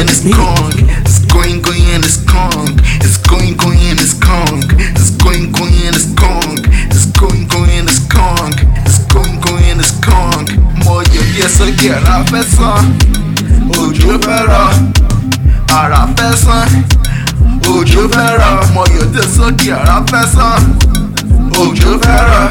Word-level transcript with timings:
going, 0.00 0.08
it's. 0.08 0.24
It's 1.04 1.18
going, 1.26 1.60
going, 1.60 1.84
and 1.92 2.04
it's 2.04 2.16
gone. 2.24 2.80
It's 3.04 3.18
going, 3.18 3.56
going, 3.56 3.78
and 3.90 4.00
it's 4.00 4.14
gone. 4.14 4.64
It's 4.96 5.10
going, 5.16 5.52
going, 5.52 5.76
and 5.84 5.96
it's 5.96 6.08
gone. 6.14 6.56
It's 6.88 7.06
going, 7.18 7.46
going, 7.48 7.70
and 7.70 7.88
it's 7.88 8.00
gone. 8.08 8.52
It's 8.86 9.04
going, 9.12 9.40
going, 9.40 9.64
and 9.64 9.80
it's 9.80 9.92
gone. 10.00 10.46
More 10.84 11.04
your 11.12 11.24
yes, 11.36 11.60
I 11.60 11.70
get 11.76 12.00
a 12.00 12.24
person. 12.24 12.96
Ojo 13.76 14.16
better. 14.18 14.72
Ara 15.68 16.08
person. 16.16 16.84
Ojo 17.68 18.08
better. 18.08 18.72
More 18.72 18.88
your 18.88 19.04
yes, 19.12 19.38
I 19.38 19.50
get 19.52 19.84
a 19.84 20.00
person. 20.08 20.80
Ojo 21.60 21.98
better. 22.00 22.48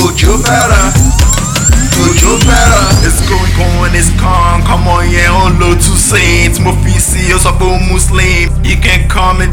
Ojo 0.00 0.40
better. 0.42 0.84
Ojo 2.00 2.38
better. 2.46 2.97
I'm 7.46 7.62
a 7.62 7.78
Muslim. 7.92 8.50
You 8.64 8.76
can 8.76 9.08
call 9.08 9.34
me 9.34 9.46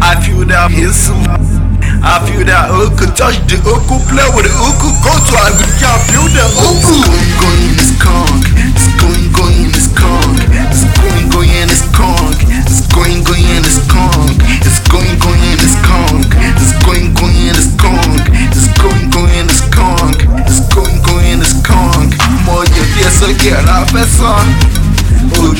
I 0.00 0.16
feel 0.24 0.44
that 0.46 0.70
his. 0.70 1.10
I 2.00 2.22
feel 2.24 2.46
that 2.46 2.70
uncle 2.70 3.10
touch 3.12 3.36
the 3.50 3.58
uncle 3.66 4.00
play 4.08 4.24
with 4.32 4.46
the 4.46 4.54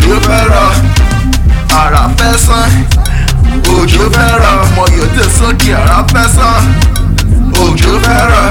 Òjò 0.09 0.21
fẹ́ 0.27 0.43
rọ̀. 0.53 0.71
Ara 1.81 2.03
fẹ́ 2.19 2.33
sàn. 2.47 2.71
Òjò 3.77 4.05
fẹ́ 4.17 4.31
rọ̀. 4.43 4.57
Mo 4.75 4.85
yọ 4.97 5.05
díẹ̀ 5.15 5.29
sókè 5.39 5.73
ara 5.83 5.99
fẹ́ 6.13 6.27
sàn. 6.37 6.61
Òjò 7.63 7.93
fẹ́ 8.05 8.21
rọ̀. 8.31 8.47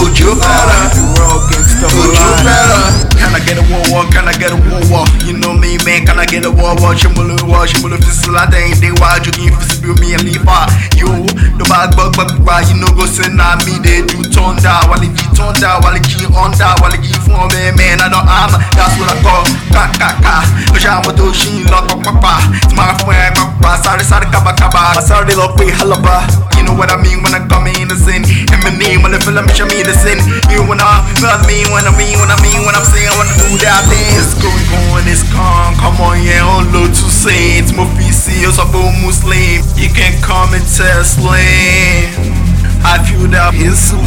Òjò 0.00 0.30
fẹ́ 0.42 0.58
rọ̀. 0.68 0.82
Can 3.18 3.34
I 3.34 3.40
get 3.46 3.58
a 3.58 3.62
war 3.70 3.82
war? 3.92 4.04
Can 4.12 4.28
I 4.28 4.32
get 4.32 4.50
a 4.52 4.56
war 4.56 4.82
war? 4.90 5.06
You 5.26 5.32
know 5.38 5.52
me 5.54 5.78
man, 5.84 6.04
can 6.06 6.18
I 6.18 6.26
get 6.26 6.44
a 6.44 6.50
war 6.50 6.74
war? 6.80 6.94
Ṣé 6.94 7.08
war? 7.48 7.66
Ṣé 7.66 7.80
mo 7.82 7.88
lè 7.88 7.96
fi 8.04 8.10
sílá 8.20 8.46
dẹ́yìn 8.52 8.80
dé 8.80 8.90
wájú 9.00 9.30
kí 9.32 9.46
n 9.48 9.56
fi 9.58 9.61
gbà, 12.52 12.60
you 12.68 12.76
know 12.76 12.92
go 12.94 13.06
say 13.06 13.28
na 13.32 13.56
me 13.64 13.78
dey 13.80 14.02
do 14.04 14.20
thunder. 14.28 14.76
Wálé 14.88 15.08
jí 15.08 15.24
thunder, 15.34 15.80
wálé 15.82 16.00
jí 16.00 16.26
under, 16.26 16.74
wálé 16.82 16.98
jí 17.00 17.12
fún 17.24 17.32
man, 17.32 18.00
I 18.00 18.08
don 18.08 18.28
am, 18.28 18.52
that's 18.76 18.98
what 18.98 19.08
I 19.10 19.16
call 19.22 19.44
kàkàkà. 19.72 20.34
Ó 20.72 20.76
ṣe 20.76 20.88
àwọn 20.88 21.16
tó 21.16 21.24
ṣì 21.32 21.64
ń 21.64 21.70
lọ 21.70 21.80
pápá, 22.04 22.34
tí 22.68 22.74
máa 22.76 22.92
fún 23.00 23.14
ẹ 23.14 23.30
pápá, 23.36 23.78
sáré 23.84 24.04
sáré 24.04 24.26
kábàkábà. 24.32 25.00
Sáré 25.08 25.34
lọ 25.34 25.48
pé 25.56 25.64
halaba, 25.78 26.26
you 26.56 26.62
know 26.64 26.74
what 26.76 26.90
I 26.92 26.96
mean 26.96 27.22
when 27.22 27.34
I 27.34 27.40
come 27.48 27.66
in 27.68 27.88
the 27.88 27.96
sin. 27.96 28.22
Eminem, 28.52 29.02
when 29.02 29.14
I 29.14 29.18
feel 29.18 29.38
I'm 29.38 29.48
show 29.54 29.66
me 29.66 29.82
the 29.82 29.94
sin. 29.96 30.18
You 30.52 30.62
wanna, 30.68 30.84
I 30.84 31.40
mean, 31.48 31.66
when 31.72 31.86
I 31.86 31.92
mean, 31.96 32.18
when 32.20 32.30
I 32.30 32.36
mean, 32.42 32.60
when 32.66 32.74
I'm 32.74 32.84
saying 32.84 33.08
I 33.08 33.16
wanna 33.16 33.34
do 33.40 33.56
that 33.64 33.82
thing. 33.88 34.12
It's 34.20 34.34
going, 34.36 35.08
it's 35.08 35.24
calm. 35.32 35.74
Come 35.80 36.00
on, 36.00 36.22
yeah, 36.22 36.44
on 36.44 36.72
low 36.72 36.86
to 36.86 37.06
saints. 37.10 37.72
Mo 37.72 37.86
fi 37.96 38.12
sí 38.12 38.44
o 38.46 38.52
sọ 38.52 38.64
Muslim. 39.00 39.62
You 39.76 39.88
can 39.94 40.12
come 40.20 40.54
and 40.54 40.64
test 40.66 41.18
lane. 41.18 42.41
I 42.82 42.98
feel 43.06 43.30
that 43.30 43.54
handsome. 43.54 44.02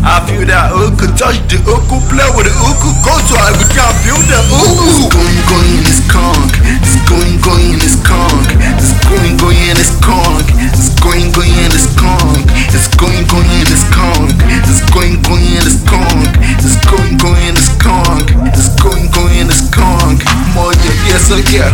I 0.00 0.24
feel 0.24 0.48
that 0.48 0.72
uncle 0.72 1.12
touch 1.12 1.36
the 1.52 1.60
uncle, 1.68 2.00
play 2.08 2.24
with 2.32 2.48
the 2.48 2.54
uncle, 2.64 2.96
go 3.04 3.12
to 3.12 3.34
I 3.36 3.52
would 3.52 3.68
can 3.68 3.92
feel 4.00 4.16
build 4.16 4.24
the 4.32 4.40
uncle. 4.48 5.12
Going, 5.12 5.40
going 5.44 5.72
in 5.76 5.84
this 5.84 6.00
conk, 6.08 6.48
this 6.80 6.96
going, 7.04 7.36
going 7.44 7.76
in 7.76 7.78
this 7.78 8.00
conk, 8.00 8.48
this 8.80 8.96
going, 9.04 9.36
going 9.36 9.60
in 9.68 9.76
this 9.76 9.92
conk, 10.00 10.48
this 10.72 10.88
going, 11.04 11.28
going 11.36 11.52
in 11.52 11.68
this 11.68 11.84
conk, 12.00 12.48
this 12.72 12.88
going, 12.96 13.28
going 13.28 13.52
in 13.60 13.68
this 13.68 13.84
conk, 13.92 14.32
this 14.64 14.80
going, 14.88 15.20
going 15.20 15.44
in 15.52 15.62
this 15.68 15.78
conk, 15.84 16.32
this 16.64 16.76
going, 16.88 17.14
going 17.20 17.44
in 17.44 17.54
this 17.54 17.70
conk, 17.76 18.26
this 18.56 18.72
going, 18.80 19.04
going 19.12 19.36
in 19.36 19.46
this 19.52 19.68
conk. 19.68 20.24
More 20.56 20.72
oh, 20.72 20.80
yeah, 20.80 21.12
yes, 21.12 21.28
yeah. 21.52 21.69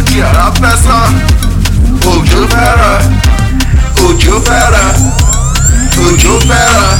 Ara 0.00 0.50
fẹ́ 0.60 0.76
sàn. 0.84 1.12
Òjò 2.12 2.40
fẹ́ 2.52 2.70
rọ̀. 2.80 2.98
Òjò 4.06 4.34
fẹ́ 4.46 4.64
rọ̀. 4.74 4.88
Òjò 6.06 6.34
fẹ́ 6.48 6.64
rọ̀. 6.74 6.96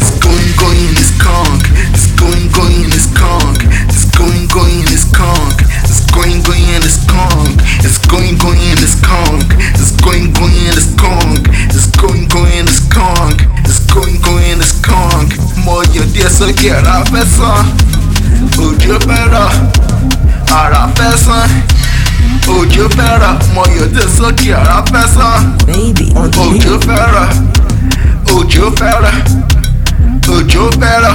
It's 0.00 0.10
going, 0.24 0.52
going, 0.60 0.92
it's 1.02 1.12
conk. 1.24 1.62
It's 1.94 2.06
going, 2.20 2.48
going, 2.56 2.86
it's 2.96 3.06
conk. 3.20 3.58
It's 3.92 4.04
going, 4.18 4.46
going, 4.48 4.82
it's 4.94 5.04
conk. 5.18 5.56
It's 5.84 6.00
going, 6.14 6.40
going, 6.42 6.82
it's 6.82 6.98
conk. 7.06 7.56
It's 7.84 7.98
going, 8.10 8.36
going, 8.38 8.78
it's 8.82 8.96
conk. 9.06 9.48
It's 9.78 9.92
going, 10.02 10.32
going, 10.32 10.66
it's 10.74 10.96
conk. 11.06 11.46
It's 11.70 11.86
going, 12.02 12.26
going, 12.28 12.66
it's 12.66 12.80
conk. 12.96 13.38
It's 13.64 13.78
going, 13.94 14.18
going, 14.26 14.58
it's 14.60 14.72
conk. 14.82 15.30
Mo 15.64 15.82
yọ 15.94 16.02
díẹ̀ 16.14 16.30
sókè 16.38 16.70
ara 16.78 17.04
fẹ́ 17.12 17.24
sàn. 17.36 17.64
Òjò 18.64 18.96
fẹ́ 19.06 19.22
rọ̀ 19.32 19.83
lẹ́sán 21.04 21.48
òjò 22.56 22.84
fẹ́ra 22.96 23.30
mọ̀yọ́dé 23.54 24.02
sókè 24.16 24.50
ọ̀rá 24.60 24.76
fẹ́sán. 24.92 25.38
Òjò 26.42 26.74
fẹ́ra 26.86 27.24
òjò 28.34 28.64
fẹ́ra 28.78 29.12
òjò 30.36 30.64
fẹ́ra. 30.80 31.12